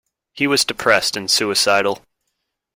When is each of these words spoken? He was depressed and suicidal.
He 0.33 0.47
was 0.47 0.65
depressed 0.65 1.15
and 1.15 1.29
suicidal. 1.29 2.01